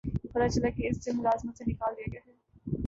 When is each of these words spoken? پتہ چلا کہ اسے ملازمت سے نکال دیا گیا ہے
پتہ 0.23 0.47
چلا 0.53 0.69
کہ 0.69 0.87
اسے 0.87 1.11
ملازمت 1.11 1.57
سے 1.57 1.63
نکال 1.67 1.93
دیا 1.97 2.07
گیا 2.11 2.21
ہے 2.25 2.33